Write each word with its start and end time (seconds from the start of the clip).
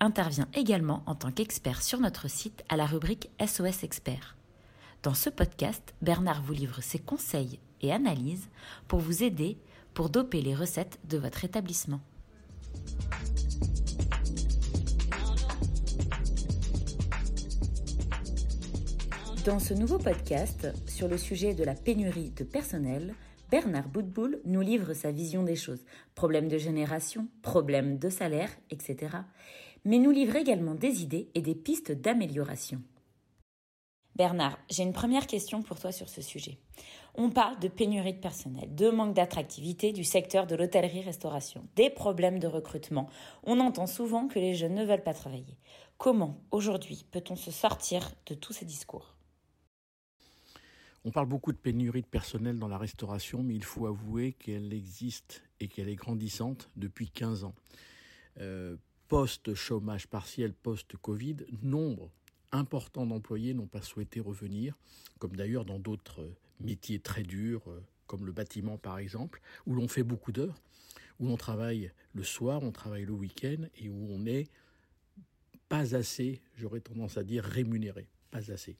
intervient 0.00 0.48
également 0.54 1.02
en 1.06 1.14
tant 1.14 1.30
qu'expert 1.30 1.82
sur 1.82 2.00
notre 2.00 2.28
site 2.28 2.64
à 2.68 2.76
la 2.76 2.86
rubrique 2.86 3.30
SOS 3.44 3.84
Expert. 3.84 4.36
Dans 5.02 5.14
ce 5.14 5.30
podcast, 5.30 5.94
Bernard 6.02 6.42
vous 6.42 6.54
livre 6.54 6.80
ses 6.80 6.98
conseils 6.98 7.58
et 7.82 7.92
analyses 7.92 8.48
pour 8.88 9.00
vous 9.00 9.22
aider 9.22 9.58
pour 9.92 10.10
doper 10.10 10.40
les 10.40 10.54
recettes 10.54 10.98
de 11.08 11.18
votre 11.18 11.44
établissement. 11.44 12.00
Dans 19.44 19.58
ce 19.58 19.74
nouveau 19.74 19.98
podcast 19.98 20.68
sur 20.86 21.06
le 21.06 21.18
sujet 21.18 21.52
de 21.52 21.64
la 21.64 21.74
pénurie 21.74 22.30
de 22.30 22.44
personnel, 22.44 23.14
Bernard 23.54 23.88
Boutboul 23.88 24.40
nous 24.46 24.62
livre 24.62 24.94
sa 24.94 25.12
vision 25.12 25.44
des 25.44 25.54
choses. 25.54 25.84
Problèmes 26.16 26.48
de 26.48 26.58
génération, 26.58 27.28
problèmes 27.40 27.98
de 27.98 28.08
salaire, 28.08 28.50
etc. 28.70 29.16
Mais 29.84 29.98
nous 29.98 30.10
livre 30.10 30.34
également 30.34 30.74
des 30.74 31.04
idées 31.04 31.30
et 31.36 31.40
des 31.40 31.54
pistes 31.54 31.92
d'amélioration. 31.92 32.82
Bernard, 34.16 34.58
j'ai 34.68 34.82
une 34.82 34.92
première 34.92 35.28
question 35.28 35.62
pour 35.62 35.78
toi 35.78 35.92
sur 35.92 36.08
ce 36.08 36.20
sujet. 36.20 36.58
On 37.14 37.30
parle 37.30 37.60
de 37.60 37.68
pénurie 37.68 38.14
de 38.14 38.18
personnel, 38.18 38.74
de 38.74 38.90
manque 38.90 39.14
d'attractivité 39.14 39.92
du 39.92 40.02
secteur 40.02 40.48
de 40.48 40.56
l'hôtellerie-restauration, 40.56 41.64
des 41.76 41.90
problèmes 41.90 42.40
de 42.40 42.48
recrutement. 42.48 43.08
On 43.44 43.60
entend 43.60 43.86
souvent 43.86 44.26
que 44.26 44.40
les 44.40 44.56
jeunes 44.56 44.74
ne 44.74 44.84
veulent 44.84 45.04
pas 45.04 45.14
travailler. 45.14 45.58
Comment, 45.96 46.40
aujourd'hui, 46.50 47.06
peut-on 47.12 47.36
se 47.36 47.52
sortir 47.52 48.16
de 48.26 48.34
tous 48.34 48.52
ces 48.52 48.64
discours? 48.64 49.13
On 51.04 51.10
parle 51.10 51.28
beaucoup 51.28 51.52
de 51.52 51.58
pénurie 51.58 52.02
de 52.02 52.06
personnel 52.06 52.58
dans 52.58 52.68
la 52.68 52.78
restauration, 52.78 53.42
mais 53.42 53.54
il 53.54 53.64
faut 53.64 53.86
avouer 53.86 54.32
qu'elle 54.32 54.72
existe 54.72 55.42
et 55.60 55.68
qu'elle 55.68 55.88
est 55.88 55.96
grandissante 55.96 56.70
depuis 56.76 57.10
15 57.10 57.44
ans. 57.44 57.54
Euh, 58.40 58.76
post-chômage 59.08 60.08
partiel, 60.08 60.54
post-Covid, 60.54 61.36
nombre 61.62 62.10
important 62.52 63.04
d'employés 63.04 63.52
n'ont 63.52 63.66
pas 63.66 63.82
souhaité 63.82 64.20
revenir, 64.20 64.76
comme 65.18 65.36
d'ailleurs 65.36 65.64
dans 65.64 65.78
d'autres 65.78 66.30
métiers 66.60 67.00
très 67.00 67.22
durs, 67.22 67.62
euh, 67.68 67.82
comme 68.06 68.24
le 68.24 68.32
bâtiment 68.32 68.78
par 68.78 68.98
exemple, 68.98 69.42
où 69.66 69.74
l'on 69.74 69.88
fait 69.88 70.04
beaucoup 70.04 70.32
d'heures, 70.32 70.62
où 71.20 71.26
l'on 71.26 71.36
travaille 71.36 71.92
le 72.14 72.22
soir, 72.22 72.62
on 72.62 72.72
travaille 72.72 73.04
le 73.04 73.12
week-end 73.12 73.66
et 73.76 73.90
où 73.90 74.08
on 74.10 74.20
n'est 74.20 74.48
pas 75.68 75.94
assez, 75.94 76.40
j'aurais 76.56 76.80
tendance 76.80 77.18
à 77.18 77.24
dire, 77.24 77.44
rémunéré, 77.44 78.08
pas 78.30 78.50
assez. 78.50 78.76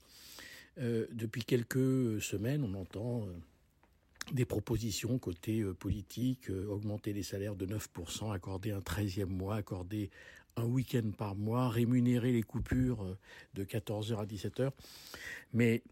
Euh, 0.78 1.06
depuis 1.12 1.44
quelques 1.44 2.20
semaines, 2.20 2.64
on 2.64 2.74
entend 2.74 3.22
euh, 3.22 3.32
des 4.32 4.44
propositions 4.44 5.18
côté 5.18 5.60
euh, 5.60 5.72
politique, 5.72 6.50
augmenter 6.50 7.12
les 7.12 7.22
salaires 7.22 7.54
de 7.54 7.66
9%, 7.66 8.32
accorder 8.32 8.72
un 8.72 8.80
13e 8.80 9.26
mois, 9.26 9.56
accorder 9.56 10.10
un 10.56 10.64
week-end 10.64 11.10
par 11.16 11.34
mois, 11.34 11.68
rémunérer 11.68 12.32
les 12.32 12.42
coupures 12.42 13.16
de 13.54 13.64
14h 13.64 14.16
à 14.18 14.24
17h. 14.24 14.70
Mais 15.52 15.82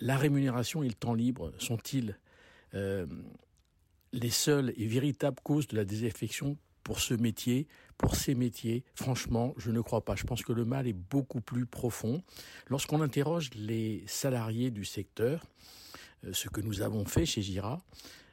la 0.00 0.18
rémunération 0.18 0.82
et 0.82 0.88
le 0.88 0.94
temps 0.94 1.14
libre 1.14 1.52
sont-ils 1.58 2.18
les 2.74 4.30
seules 4.30 4.74
et 4.76 4.86
véritables 4.86 5.38
causes 5.42 5.66
de 5.68 5.76
la 5.76 5.86
désaffection 5.86 6.58
pour 6.82 7.00
ce 7.00 7.14
métier, 7.14 7.66
pour 7.98 8.16
ces 8.16 8.34
métiers, 8.34 8.84
franchement, 8.94 9.54
je 9.56 9.70
ne 9.70 9.80
crois 9.80 10.04
pas. 10.04 10.16
Je 10.16 10.24
pense 10.24 10.42
que 10.42 10.52
le 10.52 10.64
mal 10.64 10.86
est 10.86 10.92
beaucoup 10.92 11.40
plus 11.40 11.66
profond. 11.66 12.22
Lorsqu'on 12.68 13.00
interroge 13.00 13.50
les 13.54 14.04
salariés 14.06 14.70
du 14.70 14.84
secteur, 14.84 15.44
euh, 16.24 16.32
ce 16.32 16.48
que 16.48 16.60
nous 16.60 16.82
avons 16.82 17.04
fait 17.04 17.26
chez 17.26 17.42
Gira, 17.42 17.80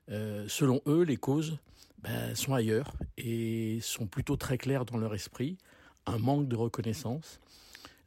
euh, 0.10 0.46
selon 0.48 0.82
eux, 0.88 1.04
les 1.04 1.18
causes 1.18 1.60
ben, 2.00 2.34
sont 2.36 2.54
ailleurs 2.54 2.94
et 3.18 3.80
sont 3.82 4.08
plutôt 4.08 4.38
très 4.38 4.58
claires 4.58 4.86
dans 4.86 4.98
leur 4.98 5.14
esprit. 5.14 5.58
Un 6.06 6.18
manque 6.18 6.48
de 6.48 6.56
reconnaissance, 6.56 7.40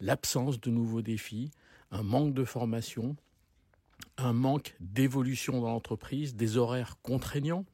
l'absence 0.00 0.60
de 0.60 0.70
nouveaux 0.70 1.02
défis, 1.02 1.50
un 1.90 2.02
manque 2.02 2.34
de 2.34 2.44
formation, 2.44 3.16
un 4.16 4.32
manque 4.32 4.74
d'évolution 4.80 5.60
dans 5.60 5.68
l'entreprise, 5.68 6.34
des 6.34 6.56
horaires 6.56 6.96
contraignants, 7.02 7.64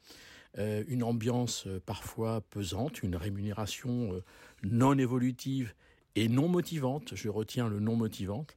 une 0.88 1.02
ambiance 1.02 1.66
euh, 1.66 1.80
parfois 1.84 2.40
pesante, 2.50 3.02
une 3.02 3.16
rémunération 3.16 4.12
euh, 4.12 4.24
non 4.62 4.98
évolutive 4.98 5.74
et 6.16 6.28
non 6.28 6.48
motivante, 6.48 7.14
je 7.14 7.28
retiens 7.28 7.68
le 7.68 7.80
non 7.80 7.96
motivante. 7.96 8.56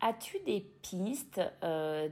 As-tu 0.00 0.38
des 0.46 0.66
pistes, 0.82 1.40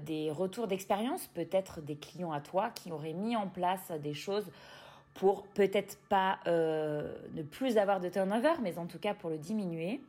des 0.06 0.30
retours 0.30 0.68
d'expérience, 0.68 1.26
peut-être 1.34 1.80
des 1.80 1.96
clients 1.96 2.30
à 2.30 2.40
toi 2.40 2.70
qui 2.70 2.92
auraient 2.92 3.14
mis 3.14 3.34
en 3.34 3.48
place 3.48 3.90
des 4.00 4.14
choses 4.14 4.46
pour 5.14 5.42
peut-être 5.48 5.98
pas 6.08 6.38
ne 6.46 7.42
plus 7.42 7.78
avoir 7.78 7.98
de 7.98 8.08
turnover, 8.08 8.52
mais 8.62 8.78
en 8.78 8.86
tout 8.86 9.00
cas 9.00 9.14
pour 9.14 9.28
le 9.28 9.38
diminuer? 9.38 10.00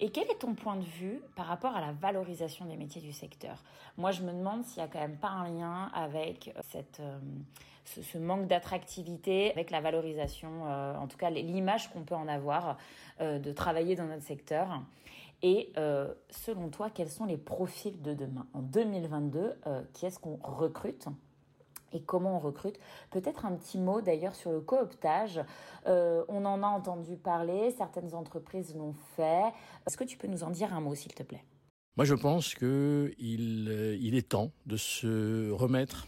Et 0.00 0.10
quel 0.10 0.30
est 0.30 0.38
ton 0.38 0.54
point 0.54 0.76
de 0.76 0.84
vue 0.84 1.20
par 1.36 1.46
rapport 1.46 1.76
à 1.76 1.80
la 1.80 1.92
valorisation 1.92 2.64
des 2.64 2.76
métiers 2.76 3.02
du 3.02 3.12
secteur? 3.12 3.62
Moi, 3.98 4.12
je 4.12 4.22
me 4.22 4.32
demande 4.32 4.64
s'il 4.64 4.82
n'y 4.82 4.88
a 4.88 4.90
quand 4.90 4.98
même 4.98 5.18
pas 5.18 5.28
un 5.28 5.50
lien 5.50 5.90
avec 5.94 6.48
euh, 6.48 6.60
cette, 6.70 7.00
euh, 7.00 7.18
ce, 7.84 8.16
manque 8.16 8.46
d'attractivité, 8.46 9.52
avec 9.52 9.70
la 9.70 9.82
valorisation, 9.82 10.66
euh, 10.66 10.96
en 10.96 11.06
tout 11.06 11.18
cas 11.18 11.28
l'image 11.28 11.90
qu'on 11.92 12.02
peut 12.02 12.14
en 12.14 12.28
avoir 12.28 12.78
de 13.20 13.52
travailler 13.52 13.96
dans 13.96 14.06
notre 14.06 14.22
secteur. 14.22 14.80
Et 15.42 15.72
selon 16.30 16.70
toi, 16.70 16.88
quels 16.88 17.10
sont 17.10 17.26
les 17.26 17.36
profils 17.36 18.00
de 18.00 18.14
demain? 18.14 18.46
En 18.54 18.60
2022, 18.60 19.60
qui 19.92 20.06
est-ce 20.06 20.18
qu'on 20.18 20.38
recrute? 20.42 21.08
Et 21.92 22.02
comment 22.02 22.36
on 22.36 22.38
recrute. 22.38 22.78
Peut-être 23.10 23.46
un 23.46 23.52
petit 23.52 23.78
mot 23.78 24.00
d'ailleurs 24.00 24.34
sur 24.34 24.52
le 24.52 24.60
cooptage. 24.60 25.40
Euh, 25.86 26.24
on 26.28 26.44
en 26.44 26.62
a 26.62 26.66
entendu 26.66 27.16
parler, 27.16 27.70
certaines 27.76 28.14
entreprises 28.14 28.74
l'ont 28.74 28.94
fait. 29.16 29.52
Est-ce 29.86 29.96
que 29.96 30.04
tu 30.04 30.16
peux 30.16 30.28
nous 30.28 30.44
en 30.44 30.50
dire 30.50 30.72
un 30.74 30.80
mot, 30.80 30.94
s'il 30.94 31.14
te 31.14 31.22
plaît? 31.22 31.44
Moi, 31.96 32.04
je 32.04 32.14
pense 32.14 32.54
qu'il 32.54 32.66
euh, 32.68 33.96
il 34.00 34.14
est 34.14 34.28
temps 34.28 34.52
de 34.66 34.76
se 34.76 35.50
remettre 35.50 36.06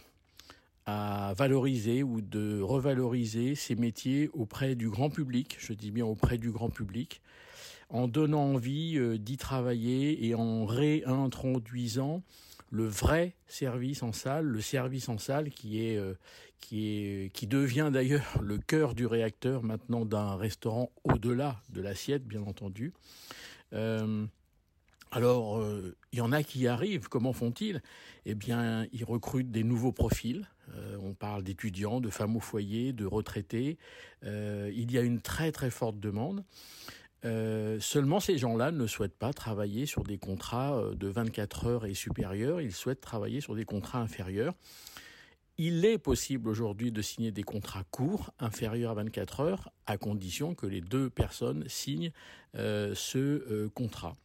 à 0.85 1.33
valoriser 1.37 2.03
ou 2.03 2.21
de 2.21 2.61
revaloriser 2.61 3.55
ces 3.55 3.75
métiers 3.75 4.29
auprès 4.33 4.75
du 4.75 4.89
grand 4.89 5.09
public, 5.09 5.55
je 5.59 5.73
dis 5.73 5.91
bien 5.91 6.05
auprès 6.05 6.37
du 6.37 6.51
grand 6.51 6.69
public, 6.69 7.21
en 7.89 8.07
donnant 8.07 8.43
envie 8.43 8.97
euh, 8.97 9.17
d'y 9.17 9.37
travailler 9.37 10.25
et 10.25 10.35
en 10.35 10.65
réintroduisant 10.65 12.21
le 12.73 12.87
vrai 12.87 13.35
service 13.45 14.01
en 14.01 14.11
salle, 14.11 14.45
le 14.45 14.59
service 14.59 15.07
en 15.07 15.19
salle 15.19 15.51
qui 15.51 15.95
euh, 15.95 16.15
devient 17.43 17.91
d'ailleurs 17.93 18.25
le 18.41 18.57
cœur 18.57 18.95
du 18.95 19.05
réacteur 19.05 19.61
maintenant 19.61 20.05
d'un 20.05 20.35
restaurant 20.35 20.91
au-delà 21.03 21.61
de 21.69 21.81
l'assiette, 21.81 22.25
bien 22.25 22.41
entendu. 22.41 22.91
Euh, 23.73 24.25
alors, 25.11 25.59
euh, 25.59 25.95
il 26.13 26.17
y 26.17 26.21
en 26.21 26.31
a 26.31 26.41
qui 26.41 26.67
arrivent. 26.67 27.09
Comment 27.09 27.31
font-ils? 27.31 27.83
Eh 28.25 28.33
bien, 28.33 28.87
ils 28.91 29.05
recrutent 29.05 29.51
des 29.51 29.63
nouveaux 29.63 29.91
profils. 29.91 30.47
on 30.99 31.13
parle 31.13 31.43
d'étudiants, 31.43 32.01
de 32.01 32.09
femmes 32.09 32.35
au 32.37 32.39
foyer, 32.39 32.91
de 32.91 33.05
retraités. 33.05 33.77
il 34.23 34.91
y 34.91 34.97
a 34.97 35.01
une 35.01 35.21
très 35.21 35.51
très 35.51 35.69
forte 35.69 35.99
demande. 35.99 36.43
Euh, 37.25 37.79
seulement, 37.79 38.19
ces 38.19 38.37
gens-là 38.37 38.71
ne 38.71 38.85
souhaitent 38.87 39.17
pas 39.17 39.33
travailler 39.33 39.85
sur 39.85 40.03
des 40.03 40.17
contrats 40.17 40.77
euh, 40.77 40.95
de 40.95 41.07
24 41.07 41.67
heures 41.67 41.85
et 41.85 41.93
supérieurs, 41.93 42.59
ils 42.59 42.73
souhaitent 42.73 43.01
travailler 43.01 43.41
sur 43.41 43.55
des 43.55 43.65
contrats 43.65 43.99
inférieurs. 43.99 44.53
Il 45.57 45.85
est 45.85 45.99
possible 45.99 46.49
aujourd'hui 46.49 46.91
de 46.91 47.01
signer 47.01 47.31
des 47.31 47.43
contrats 47.43 47.83
courts, 47.91 48.33
inférieurs 48.39 48.91
à 48.91 48.95
24 48.95 49.39
heures, 49.41 49.71
à 49.85 49.97
condition 49.97 50.55
que 50.55 50.65
les 50.65 50.81
deux 50.81 51.09
personnes 51.09 51.63
signent 51.67 52.11
euh, 52.55 52.93
ce 52.95 53.67
contrat. 53.69 54.15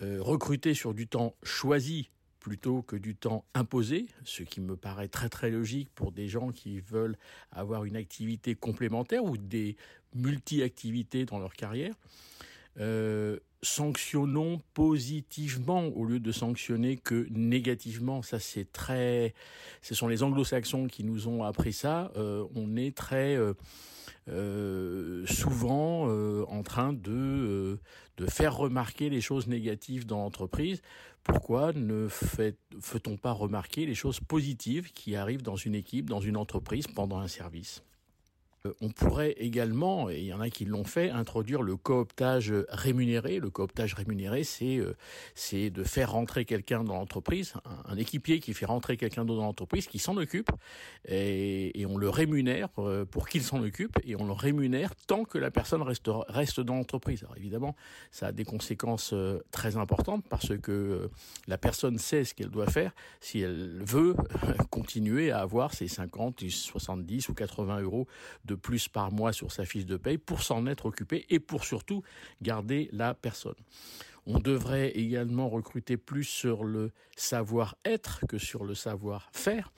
recruter 0.00 0.74
sur 0.74 0.92
du 0.92 1.06
temps 1.06 1.34
choisi 1.42 2.10
plutôt 2.46 2.82
que 2.82 2.94
du 2.94 3.16
temps 3.16 3.44
imposé, 3.54 4.06
ce 4.22 4.44
qui 4.44 4.60
me 4.60 4.76
paraît 4.76 5.08
très 5.08 5.28
très 5.28 5.50
logique 5.50 5.90
pour 5.96 6.12
des 6.12 6.28
gens 6.28 6.52
qui 6.52 6.78
veulent 6.78 7.16
avoir 7.50 7.84
une 7.84 7.96
activité 7.96 8.54
complémentaire 8.54 9.24
ou 9.24 9.36
des 9.36 9.76
multi-activités 10.16 11.24
dans 11.24 11.38
leur 11.38 11.54
carrière. 11.54 11.94
Euh, 12.78 13.38
sanctionnons 13.62 14.60
positivement 14.74 15.86
au 15.86 16.04
lieu 16.04 16.20
de 16.20 16.30
sanctionner 16.30 16.96
que 16.96 17.26
négativement. 17.30 18.22
Ça, 18.22 18.38
c'est 18.38 18.70
très. 18.70 19.34
Ce 19.82 19.94
sont 19.94 20.08
les 20.08 20.22
Anglo-Saxons 20.22 20.86
qui 20.86 21.02
nous 21.02 21.26
ont 21.26 21.42
appris 21.42 21.72
ça. 21.72 22.12
Euh, 22.16 22.44
on 22.54 22.76
est 22.76 22.94
très 22.94 23.36
euh, 24.28 25.26
souvent 25.26 26.06
en 26.44 26.62
train 26.62 26.92
de, 26.92 27.78
de 28.18 28.26
faire 28.26 28.56
remarquer 28.56 29.08
les 29.08 29.20
choses 29.20 29.46
négatives 29.46 30.06
dans 30.06 30.18
l'entreprise. 30.18 30.82
Pourquoi 31.24 31.72
ne 31.72 32.06
fait-on 32.08 33.16
pas 33.16 33.32
remarquer 33.32 33.84
les 33.84 33.96
choses 33.96 34.20
positives 34.20 34.92
qui 34.92 35.16
arrivent 35.16 35.42
dans 35.42 35.56
une 35.56 35.74
équipe, 35.74 36.08
dans 36.08 36.20
une 36.20 36.36
entreprise 36.36 36.86
pendant 36.86 37.18
un 37.18 37.28
service? 37.28 37.82
On 38.80 38.90
pourrait 38.90 39.32
également, 39.38 40.10
et 40.10 40.18
il 40.18 40.26
y 40.26 40.32
en 40.32 40.40
a 40.40 40.50
qui 40.50 40.64
l'ont 40.64 40.84
fait, 40.84 41.10
introduire 41.10 41.62
le 41.62 41.76
cooptage 41.76 42.52
rémunéré. 42.68 43.38
Le 43.38 43.50
cooptage 43.50 43.94
rémunéré, 43.94 44.44
c'est 44.44 44.78
euh, 44.78 45.70
de 45.70 45.84
faire 45.84 46.12
rentrer 46.12 46.44
quelqu'un 46.44 46.84
dans 46.84 46.94
l'entreprise, 46.94 47.54
un, 47.86 47.96
équipier 47.96 48.40
qui 48.40 48.52
fait 48.52 48.66
rentrer 48.66 48.96
quelqu'un 48.96 49.24
dans 49.24 49.36
l'entreprise, 49.36 49.86
qui 49.86 49.98
s'en 49.98 50.16
occupe, 50.16 50.50
et, 51.06 51.84
on 51.88 51.98
le 51.98 52.08
rémunère 52.08 52.68
euh, 52.78 53.04
pour 53.04 53.28
qu'il 53.28 53.42
s'en 53.42 53.62
occupe, 53.62 53.96
et 54.04 54.16
on 54.16 54.26
le 54.26 54.32
rémunère 54.32 54.94
tant 55.06 55.24
que 55.24 55.38
la 55.38 55.50
personne 55.50 55.82
reste, 55.82 56.10
reste 56.28 56.60
dans 56.60 56.74
l'entreprise. 56.74 57.22
Alors 57.22 57.36
évidemment, 57.36 57.76
ça 58.10 58.28
a 58.28 58.32
des 58.32 58.44
conséquences 58.44 59.14
très 59.50 59.76
importantes 59.76 60.24
parce 60.28 60.56
que 60.58 61.08
la 61.46 61.58
personne 61.58 61.98
sait 61.98 62.24
ce 62.24 62.34
qu'elle 62.34 62.50
doit 62.50 62.66
faire 62.66 62.92
si 63.20 63.40
elle 63.40 63.82
veut 63.84 64.14
continuer 64.70 65.30
à 65.30 65.40
avoir 65.40 65.74
ses 65.74 65.88
50, 65.88 66.48
70 66.48 67.28
ou 67.28 67.34
80 67.34 67.80
euros 67.80 68.06
de 68.44 68.54
plus 68.56 68.88
par 68.88 69.12
mois 69.12 69.32
sur 69.32 69.52
sa 69.52 69.64
fiche 69.64 69.86
de 69.86 69.96
paye 69.96 70.18
pour 70.18 70.42
s'en 70.42 70.66
être 70.66 70.86
occupé 70.86 71.26
et 71.30 71.38
pour 71.38 71.64
surtout 71.64 72.02
garder 72.42 72.88
la 72.92 73.14
personne. 73.14 73.54
On 74.26 74.40
devrait 74.40 74.90
également 74.90 75.48
recruter 75.48 75.96
plus 75.96 76.24
sur 76.24 76.64
le 76.64 76.90
savoir-être 77.16 78.26
que 78.26 78.38
sur 78.38 78.64
le 78.64 78.74
savoir-faire. 78.74 79.72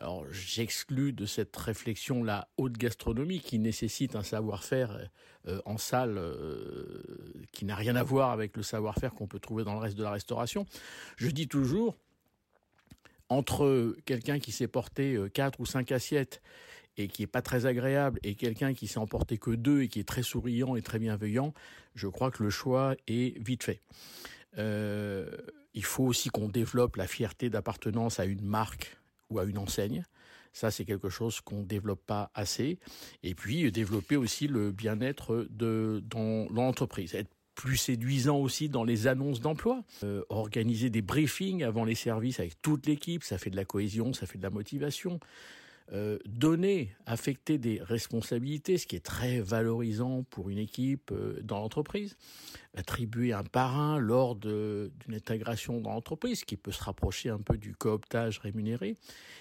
Alors 0.00 0.24
j'exclus 0.30 1.12
de 1.12 1.26
cette 1.26 1.56
réflexion 1.56 2.22
la 2.22 2.48
haute 2.56 2.76
gastronomie 2.76 3.40
qui 3.40 3.58
nécessite 3.58 4.14
un 4.14 4.22
savoir-faire 4.22 5.08
euh, 5.48 5.60
en 5.64 5.78
salle 5.78 6.18
euh, 6.18 7.02
qui 7.52 7.64
n'a 7.64 7.74
rien 7.74 7.96
à 7.96 8.02
voir 8.02 8.30
avec 8.30 8.56
le 8.56 8.62
savoir-faire 8.62 9.14
qu'on 9.14 9.26
peut 9.26 9.40
trouver 9.40 9.64
dans 9.64 9.72
le 9.72 9.80
reste 9.80 9.96
de 9.96 10.04
la 10.04 10.12
restauration. 10.12 10.66
Je 11.16 11.28
dis 11.30 11.48
toujours, 11.48 11.96
entre 13.28 13.96
quelqu'un 14.04 14.38
qui 14.38 14.52
s'est 14.52 14.68
porté 14.68 15.14
euh, 15.14 15.28
quatre 15.28 15.58
ou 15.60 15.66
cinq 15.66 15.90
assiettes 15.90 16.42
et 16.98 17.08
qui 17.08 17.22
est 17.22 17.28
pas 17.28 17.42
très 17.42 17.64
agréable 17.64 18.18
et 18.22 18.34
quelqu'un 18.34 18.74
qui 18.74 18.86
s'est 18.86 18.98
emporté 18.98 19.38
que 19.38 19.52
deux 19.52 19.82
et 19.82 19.88
qui 19.88 20.00
est 20.00 20.08
très 20.08 20.22
souriant 20.22 20.76
et 20.76 20.82
très 20.82 20.98
bienveillant, 20.98 21.54
je 21.94 22.08
crois 22.08 22.30
que 22.30 22.42
le 22.42 22.50
choix 22.50 22.94
est 23.06 23.38
vite 23.38 23.62
fait. 23.62 23.80
Euh, 24.58 25.30
il 25.74 25.84
faut 25.84 26.04
aussi 26.04 26.28
qu'on 26.28 26.48
développe 26.48 26.96
la 26.96 27.06
fierté 27.06 27.50
d'appartenance 27.50 28.18
à 28.18 28.24
une 28.24 28.44
marque 28.44 28.98
ou 29.30 29.38
à 29.38 29.44
une 29.44 29.58
enseigne. 29.58 30.04
Ça, 30.52 30.70
c'est 30.72 30.84
quelque 30.84 31.08
chose 31.08 31.40
qu'on 31.40 31.62
développe 31.62 32.04
pas 32.04 32.30
assez. 32.34 32.78
Et 33.22 33.34
puis, 33.34 33.70
développer 33.70 34.16
aussi 34.16 34.48
le 34.48 34.72
bien-être 34.72 35.46
de, 35.50 36.02
dans, 36.04 36.48
l'entreprise. 36.50 37.14
Être 37.14 37.30
plus 37.54 37.76
séduisant 37.76 38.38
aussi 38.38 38.68
dans 38.68 38.82
les 38.82 39.06
annonces 39.06 39.40
d'emploi. 39.40 39.84
Euh, 40.02 40.24
organiser 40.30 40.90
des 40.90 41.02
briefings 41.02 41.62
avant 41.62 41.84
les 41.84 41.94
services 41.94 42.40
avec 42.40 42.60
toute 42.62 42.86
l'équipe, 42.86 43.22
ça 43.22 43.38
fait 43.38 43.50
de 43.50 43.56
la 43.56 43.64
cohésion, 43.64 44.12
ça 44.12 44.26
fait 44.26 44.38
de 44.38 44.42
la 44.42 44.50
motivation. 44.50 45.20
Euh, 45.94 46.18
donner, 46.26 46.94
affecter 47.06 47.56
des 47.56 47.80
responsabilités, 47.82 48.76
ce 48.76 48.86
qui 48.86 48.94
est 48.94 49.04
très 49.04 49.40
valorisant 49.40 50.22
pour 50.24 50.50
une 50.50 50.58
équipe 50.58 51.10
euh, 51.12 51.40
dans 51.42 51.60
l'entreprise, 51.60 52.18
attribuer 52.76 53.32
un 53.32 53.42
parrain 53.42 53.98
lors 53.98 54.36
d'une 54.36 54.90
intégration 55.14 55.80
dans 55.80 55.94
l'entreprise, 55.94 56.44
qui 56.44 56.58
peut 56.58 56.72
se 56.72 56.82
rapprocher 56.82 57.30
un 57.30 57.38
peu 57.38 57.56
du 57.56 57.74
cooptage 57.74 58.38
rémunéré, 58.38 58.96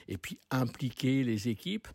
et 0.08 0.18
puis 0.18 0.40
impliquer 0.50 1.26
les 1.26 1.50
équipes 1.50 1.90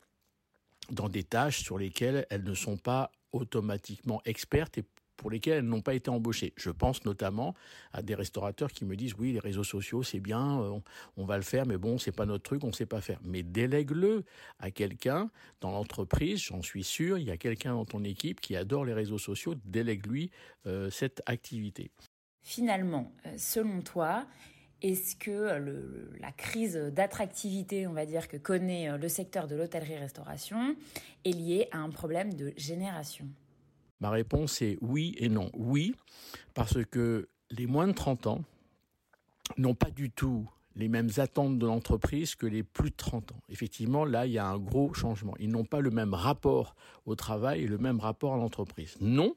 dans 0.90 1.08
des 1.08 1.24
tâches 1.24 1.62
sur 1.62 1.78
lesquelles 1.78 2.26
elles 2.28 2.44
ne 2.44 2.54
sont 2.54 2.76
pas 2.76 3.10
automatiquement 3.32 4.20
expertes 4.26 4.76
et 4.76 4.84
pour 5.22 5.30
lesquels 5.30 5.58
elles 5.58 5.64
n'ont 5.64 5.80
pas 5.80 5.94
été 5.94 6.10
embauchées. 6.10 6.52
Je 6.56 6.70
pense 6.70 7.04
notamment 7.04 7.54
à 7.92 8.02
des 8.02 8.16
restaurateurs 8.16 8.72
qui 8.72 8.84
me 8.84 8.96
disent 8.96 9.14
oui, 9.18 9.32
les 9.32 9.38
réseaux 9.38 9.62
sociaux, 9.62 10.02
c'est 10.02 10.18
bien, 10.18 10.60
euh, 10.60 10.80
on, 11.16 11.24
va 11.24 11.36
le 11.36 11.44
faire, 11.44 11.64
mais 11.64 11.78
bon, 11.78 11.96
c'est 11.96 12.12
pas 12.12 12.26
notre 12.26 12.42
truc, 12.42 12.64
on 12.64 12.72
sait 12.72 12.86
pas 12.86 13.00
faire. 13.00 13.20
Mais 13.24 13.44
délègue-le 13.44 14.24
à 14.58 14.72
quelqu'un 14.72 15.30
dans 15.60 15.70
l'entreprise, 15.70 16.40
j'en 16.40 16.60
suis 16.60 16.82
sûr, 16.82 17.18
il 17.18 17.28
y 17.28 17.30
a 17.30 17.36
quelqu'un 17.36 17.74
dans 17.74 17.84
ton 17.84 18.02
équipe 18.02 18.40
qui 18.40 18.56
adore 18.56 18.84
les 18.84 18.94
réseaux 18.94 19.18
sociaux, 19.18 19.54
délègue-lui 19.64 20.32
euh, 20.66 20.90
cette 20.90 21.22
activité. 21.26 21.92
Finalement, 22.42 23.12
euh, 23.26 23.34
selon 23.36 23.80
toi, 23.80 24.26
est-ce 24.82 25.14
que 25.14 26.18
la 26.18 26.32
crise 26.32 26.74
d'attractivité, 26.74 27.86
on 27.86 27.92
va 27.92 28.04
dire, 28.04 28.26
que 28.26 28.36
connaît 28.36 28.98
le 28.98 29.08
secteur 29.08 29.46
de 29.46 29.54
l'hôtellerie-restauration 29.54 30.74
est 31.24 31.30
liée 31.30 31.68
à 31.70 31.78
un 31.78 31.90
problème 31.90 32.34
de 32.34 32.52
génération? 32.56 33.28
Ma 34.02 34.10
réponse 34.10 34.60
est 34.62 34.78
oui 34.80 35.14
et 35.18 35.28
non. 35.28 35.48
Oui, 35.54 35.94
parce 36.54 36.84
que 36.86 37.28
les 37.52 37.66
moins 37.66 37.86
de 37.86 37.92
30 37.92 38.26
ans 38.26 38.42
n'ont 39.58 39.76
pas 39.76 39.92
du 39.92 40.10
tout 40.10 40.50
les 40.74 40.88
mêmes 40.88 41.10
attentes 41.18 41.56
de 41.56 41.66
l'entreprise 41.66 42.34
que 42.34 42.46
les 42.46 42.64
plus 42.64 42.90
de 42.90 42.96
30 42.96 43.30
ans. 43.30 43.40
Effectivement, 43.48 44.04
là, 44.04 44.26
il 44.26 44.32
y 44.32 44.38
a 44.38 44.46
un 44.46 44.58
gros 44.58 44.92
changement. 44.92 45.34
Ils 45.38 45.50
n'ont 45.50 45.64
pas 45.64 45.78
le 45.78 45.90
même 45.90 46.14
rapport 46.14 46.74
au 47.06 47.14
travail 47.14 47.62
et 47.62 47.66
le 47.68 47.78
même 47.78 48.00
rapport 48.00 48.34
à 48.34 48.38
l'entreprise. 48.38 48.96
Non, 49.00 49.36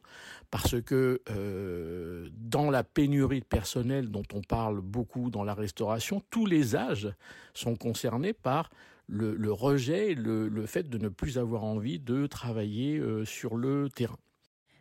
parce 0.49 0.81
que 0.81 1.21
euh, 1.29 2.27
dans 2.35 2.71
la 2.71 2.83
pénurie 2.83 3.41
de 3.41 3.45
personnel 3.45 4.09
dont 4.09 4.25
on 4.33 4.41
parle 4.41 4.81
beaucoup 4.81 5.29
dans 5.29 5.43
la 5.43 5.53
restauration, 5.53 6.23
tous 6.31 6.47
les 6.47 6.75
âges 6.75 7.13
sont 7.53 7.75
concernés 7.75 8.33
par 8.33 8.71
le, 9.07 9.51
rejet 9.51 10.13
et 10.13 10.15
le, 10.15 10.65
fait 10.65 10.89
de 10.89 10.97
ne 10.97 11.09
plus 11.09 11.37
avoir 11.37 11.63
envie 11.65 11.99
de 11.99 12.25
travailler 12.25 12.97
euh, 12.97 13.25
sur 13.25 13.57
le 13.57 13.89
terrain. 13.93 14.17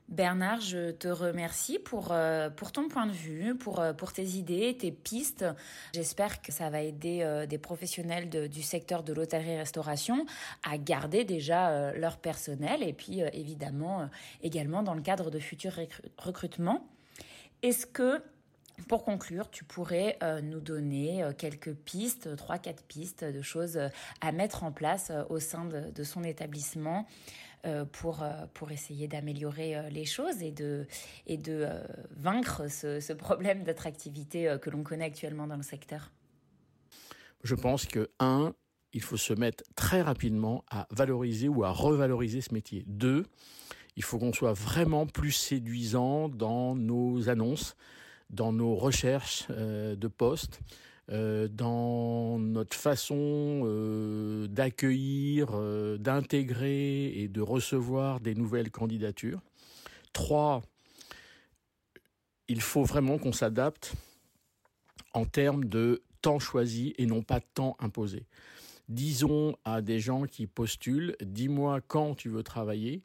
Bernard, 0.08 0.60
je 0.60 0.90
te 0.90 1.08
remercie 1.08 1.78
pour, 1.78 2.08
euh, 2.12 2.50
pour 2.50 2.72
ton 2.72 2.88
point 2.88 3.06
de 3.06 3.12
vue, 3.12 3.56
pour, 3.56 3.80
euh, 3.80 3.94
pour 3.94 4.12
tes 4.12 4.24
idées, 4.24 4.76
tes 4.76 4.92
pistes. 4.92 5.46
J'espère 5.94 6.42
que 6.42 6.52
ça 6.52 6.68
va 6.68 6.82
aider 6.82 7.22
euh, 7.22 7.46
des 7.46 7.56
professionnels 7.56 8.28
du 8.28 8.62
secteur 8.62 9.02
de 9.02 9.14
l'hôtellerie-restauration 9.14 10.26
à 10.62 10.76
garder 10.76 11.24
déjà 11.24 11.92
leur 11.92 12.18
personnel 12.18 12.82
et 12.82 12.92
puis 12.92 13.20
évidemment 13.20 14.08
également 14.42 14.82
dans 14.82 14.94
le 14.94 15.02
cadre 15.02 15.30
de 15.30 15.38
futurs 15.38 15.78
recrutements. 16.18 16.86
Est-ce 17.62 17.86
que 17.86 18.22
pour 18.88 19.04
conclure, 19.04 19.50
tu 19.50 19.64
pourrais 19.64 20.18
nous 20.42 20.60
donner 20.60 21.24
quelques 21.38 21.72
pistes, 21.72 22.34
trois, 22.36 22.58
quatre 22.58 22.82
pistes 22.84 23.24
de 23.24 23.40
choses 23.40 23.78
à 24.20 24.32
mettre 24.32 24.64
en 24.64 24.72
place 24.72 25.12
au 25.28 25.38
sein 25.38 25.64
de 25.64 26.04
son 26.04 26.24
établissement 26.24 27.06
pour, 27.92 28.22
euh, 28.22 28.46
pour 28.52 28.70
essayer 28.72 29.08
d'améliorer 29.08 29.76
euh, 29.76 29.88
les 29.88 30.04
choses 30.04 30.42
et 30.42 30.52
de, 30.52 30.86
et 31.26 31.36
de 31.36 31.66
vaincre 32.10 32.70
ce, 32.70 33.00
ce 33.00 33.12
problème 33.12 33.64
d'attractivité 33.64 34.56
que 34.60 34.70
l'on 34.70 34.82
connaît 34.82 35.06
actuellement 35.06 35.46
dans 35.46 35.56
le 35.56 35.62
secteur 35.62 36.12
Je 37.42 37.54
pense 37.54 37.86
que, 37.86 38.10
un, 38.20 38.54
il 38.92 39.00
faut 39.00 39.16
se 39.16 39.32
mettre 39.32 39.64
très 39.74 40.02
rapidement 40.02 40.64
à 40.70 40.86
valoriser 40.90 41.48
ou 41.48 41.64
à 41.64 41.70
revaloriser 41.70 42.40
ce 42.40 42.52
métier. 42.52 42.84
Deux, 42.86 43.24
il 43.96 44.02
faut 44.02 44.18
qu'on 44.18 44.32
soit 44.32 44.52
vraiment 44.52 45.06
plus 45.06 45.32
séduisant 45.32 46.28
dans 46.28 46.76
nos 46.76 47.28
annonces, 47.28 47.76
dans 48.30 48.52
nos 48.52 48.74
recherches 48.74 49.48
de 49.48 50.08
postes. 50.08 50.60
Euh, 51.10 51.48
dans 51.48 52.38
notre 52.38 52.74
façon 52.74 53.64
euh, 53.64 54.46
d'accueillir, 54.48 55.50
euh, 55.52 55.98
d'intégrer 55.98 57.08
et 57.20 57.28
de 57.28 57.42
recevoir 57.42 58.20
des 58.20 58.34
nouvelles 58.34 58.70
candidatures. 58.70 59.42
Trois, 60.14 60.62
il 62.48 62.62
faut 62.62 62.84
vraiment 62.84 63.18
qu'on 63.18 63.32
s'adapte 63.32 63.92
en 65.12 65.26
termes 65.26 65.66
de 65.66 66.02
temps 66.22 66.38
choisi 66.38 66.94
et 66.96 67.04
non 67.04 67.20
pas 67.20 67.40
temps 67.40 67.76
imposé. 67.80 68.24
Disons 68.88 69.56
à 69.64 69.82
des 69.82 70.00
gens 70.00 70.24
qui 70.24 70.46
postulent, 70.46 71.16
dis-moi 71.20 71.82
quand 71.86 72.14
tu 72.14 72.30
veux 72.30 72.42
travailler, 72.42 73.02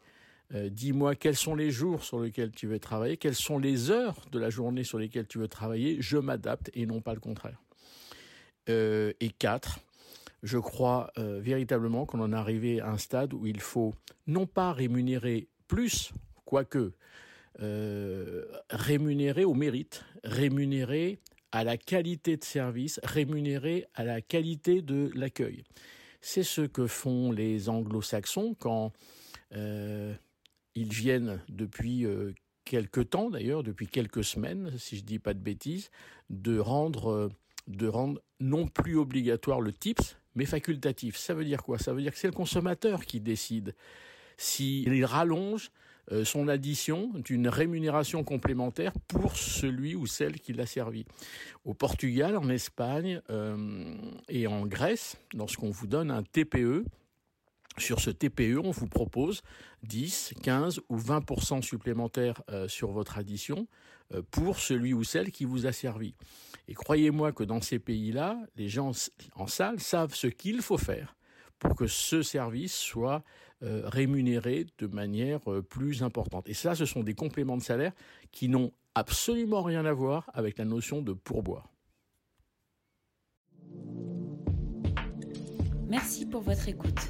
dis-moi 0.54 1.16
quels 1.16 1.36
sont 1.36 1.56
les 1.56 1.72
jours 1.72 2.04
sur 2.04 2.22
lesquels 2.22 2.52
tu 2.52 2.68
veux 2.68 2.80
travailler, 2.80 3.18
quelles 3.18 3.36
sont 3.36 3.60
les 3.60 3.92
heures 3.92 4.26
de 4.32 4.40
la 4.40 4.50
journée 4.50 4.84
sur 4.84 5.00
lesquelles 5.00 5.28
tu 5.28 5.38
veux 5.38 5.48
travailler, 5.48 5.98
je 6.02 6.18
m'adapte 6.18 6.70
et 6.74 6.86
non 6.86 7.02
pas 7.02 7.14
le 7.14 7.20
contraire. 7.20 7.60
Euh, 8.70 9.14
et 9.20 9.30
quatre, 9.30 9.80
je 10.44 10.58
crois 10.58 11.12
euh, 11.18 11.40
véritablement 11.40 12.06
qu'on 12.06 12.20
en 12.20 12.34
est 12.34 12.36
arrivé 12.36 12.82
à 12.82 12.90
un 12.90 12.98
stade 12.98 13.34
où 13.34 13.48
il 13.48 13.60
faut 13.60 13.96
non 14.28 14.46
pas 14.46 14.74
rémunérer 14.74 15.48
plus, 15.68 16.12
quoique 16.46 16.94
euh, 17.62 18.46
rémunérer 18.70 19.44
au 19.44 19.56
mérite, 19.56 20.06
rémunérer 20.24 21.20
à 21.52 21.64
la 21.64 21.78
qualité 21.78 22.38
de 22.38 22.44
service, 22.44 23.00
rémunérer 23.04 23.88
à 23.96 24.04
la 24.04 24.22
qualité 24.22 24.84
de 24.84 25.10
l'accueil. 25.16 25.64
C'est 26.22 26.44
ce 26.44 26.62
que 26.62 26.86
font 26.86 27.32
les 27.32 27.70
anglo-saxons 27.70 28.56
quand 28.60 28.92
ils 29.52 30.94
viennent 30.94 31.42
depuis 31.50 32.06
quelques 32.66 33.10
temps, 33.10 33.32
d'ailleurs, 33.32 33.64
depuis 33.64 33.88
quelques 33.88 34.24
semaines, 34.24 34.72
si 34.78 34.98
je 34.98 35.02
ne 35.02 35.08
dis 35.08 35.18
pas 35.18 35.34
de 35.34 35.40
bêtises, 35.40 35.90
de 36.30 36.60
rendre 36.60 37.32
de 37.70 37.88
rendre 37.88 38.22
non 38.40 38.68
plus 38.68 38.98
obligatoire 38.98 39.62
le 39.62 39.72
TIPS, 39.72 40.18
mais 40.36 40.46
facultatif. 40.46 41.16
Ça 41.18 41.34
veut 41.34 41.46
dire 41.46 41.64
quoi? 41.64 41.78
Ça 41.78 41.94
veut 41.94 42.02
dire 42.02 42.12
que 42.12 42.18
c'est 42.18 42.28
le 42.28 42.34
consommateur 42.34 43.06
qui 43.06 43.20
décide 43.20 43.76
s'il 44.38 45.06
rallonge 45.06 45.72
euh, 46.12 46.26
son 46.26 46.48
addition 46.48 47.12
d'une 47.14 47.48
rémunération 47.48 48.24
complémentaire 48.24 48.94
pour 49.08 49.36
celui 49.36 49.96
ou 49.96 50.08
celle 50.08 50.40
qui 50.40 50.54
l'a 50.54 50.66
servi. 50.66 51.06
Au 51.66 51.74
Portugal, 51.74 52.36
en 52.38 52.50
Espagne 52.50 53.22
euh, 53.30 53.94
et 54.28 54.48
en 54.48 54.66
Grèce, 54.66 55.18
lorsqu'on 55.36 55.70
vous 55.70 55.88
donne 55.88 56.10
un 56.10 56.24
TPE, 56.24 56.86
sur 57.78 58.02
ce 58.02 58.10
TPE, 58.10 58.60
on 58.62 58.72
vous 58.72 58.88
propose 58.88 59.42
10, 59.84 60.34
15 60.44 60.82
ou 60.90 60.98
20% 60.98 61.62
supplémentaires 61.62 62.42
euh, 62.50 62.68
sur 62.68 62.92
votre 62.92 63.18
addition 63.18 63.68
pour 64.32 64.60
celui 64.60 64.94
ou 64.94 65.04
celle 65.04 65.32
qui 65.32 65.46
vous 65.46 65.66
a 65.66 65.72
servi. 65.72 66.16
Et 66.68 66.74
croyez-moi 66.74 67.32
que 67.32 67.44
dans 67.44 67.62
ces 67.62 67.80
pays-là, 67.80 68.38
les 68.56 68.70
gens 68.70 68.92
en 69.36 69.48
salle 69.48 69.80
savent 69.80 70.14
ce 70.14 70.28
qu'il 70.28 70.62
faut 70.62 70.78
faire 70.78 71.16
pour 71.60 71.76
que 71.76 71.88
ce 71.88 72.22
service 72.22 72.76
soit 72.76 73.24
euh, 73.62 73.82
rémunéré 73.86 74.66
de 74.78 74.88
manière 74.88 75.52
euh, 75.52 75.62
plus 75.62 76.02
importante. 76.02 76.48
Et 76.48 76.54
ça, 76.54 76.76
ce 76.76 76.86
sont 76.86 77.04
des 77.04 77.14
compléments 77.14 77.58
de 77.58 77.62
salaire 77.62 77.92
qui 78.32 78.48
n'ont 78.48 78.72
absolument 78.96 79.62
rien 79.62 79.84
à 79.86 79.92
voir 79.92 80.30
avec 80.34 80.58
la 80.58 80.66
notion 80.66 81.02
de 81.02 81.12
pourboire. 81.12 81.70
Merci 85.90 86.26
pour 86.26 86.42
votre 86.42 86.70
écoute. 86.70 87.10